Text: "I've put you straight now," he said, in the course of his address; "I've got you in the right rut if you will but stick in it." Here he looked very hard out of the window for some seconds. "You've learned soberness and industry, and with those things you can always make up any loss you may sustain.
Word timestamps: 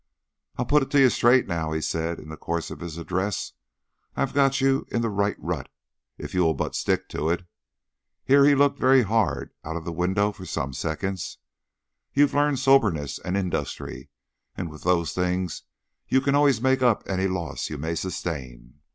"I've 0.57 0.67
put 0.67 0.91
you 0.95 1.11
straight 1.11 1.47
now," 1.47 1.71
he 1.73 1.79
said, 1.79 2.17
in 2.19 2.29
the 2.29 2.35
course 2.35 2.71
of 2.71 2.79
his 2.79 2.97
address; 2.97 3.53
"I've 4.15 4.33
got 4.33 4.59
you 4.59 4.87
in 4.89 5.03
the 5.03 5.11
right 5.11 5.35
rut 5.37 5.69
if 6.17 6.33
you 6.33 6.41
will 6.41 6.55
but 6.55 6.73
stick 6.73 7.03
in 7.13 7.29
it." 7.29 7.45
Here 8.25 8.43
he 8.43 8.55
looked 8.55 8.79
very 8.79 9.03
hard 9.03 9.51
out 9.63 9.75
of 9.75 9.85
the 9.85 9.91
window 9.91 10.31
for 10.31 10.43
some 10.47 10.73
seconds. 10.73 11.37
"You've 12.15 12.33
learned 12.33 12.57
soberness 12.57 13.19
and 13.19 13.37
industry, 13.37 14.09
and 14.57 14.71
with 14.71 14.81
those 14.81 15.13
things 15.13 15.65
you 16.07 16.19
can 16.19 16.33
always 16.33 16.61
make 16.61 16.81
up 16.81 17.03
any 17.05 17.27
loss 17.27 17.69
you 17.69 17.77
may 17.77 17.93
sustain. 17.93 18.79